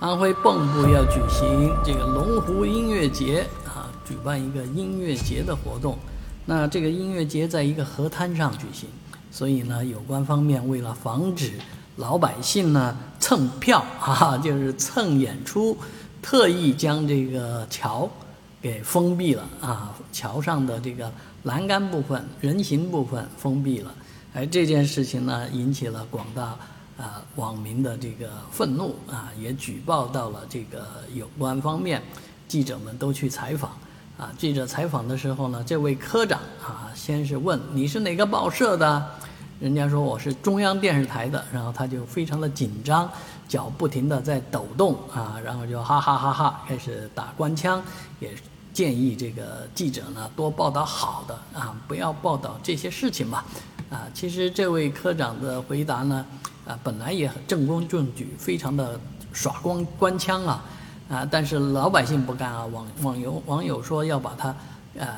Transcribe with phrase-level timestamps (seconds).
[0.00, 5.98] 安徽蚌埠要举行这个龙湖音乐节啊，举办一个音乐节的活动。
[6.46, 8.88] 那这个音乐节在一个河滩上举行，
[9.32, 11.54] 所以呢，有关方面为了防止
[11.96, 15.76] 老百姓呢蹭票啊，就是蹭演出，
[16.22, 18.08] 特意将这个桥
[18.62, 21.12] 给封闭了啊，桥上的这个
[21.42, 23.92] 栏杆部分、人行部分封闭了。
[24.32, 26.56] 哎，这件事情呢，引起了广大。
[26.98, 32.02] 啊，网民的这个愤怒啊，也举报到了这个有关方面，
[32.48, 33.70] 记者们都去采访。
[34.18, 39.10] 啊，记者采访的时候呢，这位科长啊，先是问你是哪个报社的，
[39.60, 43.08] 人家说我是中央电视台的，然后他就非常的紧张，
[43.46, 47.80] 脚不停的在抖动啊，然后就哈哈哈哈开始打官腔，
[48.18, 48.34] 也
[48.72, 53.44] 建议这个记者呢多报道好的啊，不要报道这些事情嘛。
[53.88, 56.26] 啊，其实这位科长的回答呢。
[56.68, 59.00] 啊，本来也很正规正矩，非常的
[59.32, 60.64] 耍光官腔啊，
[61.08, 64.54] 啊，但是老百姓不干啊，网网友网友说要把他，
[64.98, 65.08] 呃，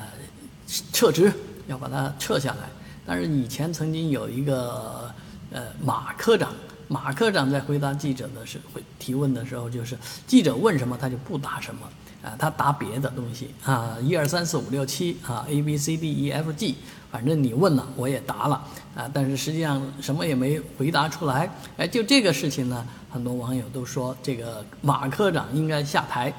[0.92, 1.32] 撤职，
[1.66, 2.68] 要把他撤下来。
[3.04, 5.12] 但是以前曾经有一个
[5.50, 6.52] 呃马科长，
[6.90, 9.96] 马科长在回答记者的时会提问的时候，就是
[10.26, 11.88] 记者问什么他就不答什么。
[12.22, 16.74] 啊，他答别的东西啊，一二三四五六七啊，A B C D E F G，
[17.10, 18.62] 反正你问了我也答了
[18.94, 21.50] 啊，但是实际上什么也没回答出来。
[21.78, 26.30] 哎，就这个事情呢，很多网友都说这个马科长应该下台。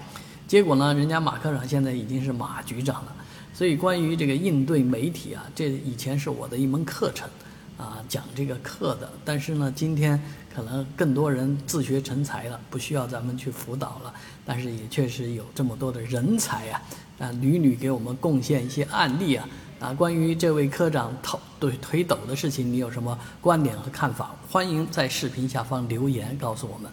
[0.47, 3.15] 结果呢，人家马科长现在已经是马局长了。
[3.51, 7.27] 所以关于这个应对媒体啊，这以前是我的一门课程。
[7.81, 10.21] 啊，讲这个课的，但是呢，今天
[10.53, 14.13] 可能更多人自学成才了，不需要咱们去辅导了。
[14.45, 16.81] 但是也确实有这么多的人才啊，
[17.17, 19.49] 啊，屡屡给我们贡献一些案例啊。
[19.79, 24.35] 啊，关于这位科长头对腿抖的事情，你有什么观点和看法？
[24.47, 26.91] 欢迎在视频下方留言告诉我们。